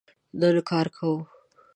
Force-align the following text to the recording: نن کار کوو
نن 0.39 0.55
کار 0.69 0.85
کوو 0.95 1.15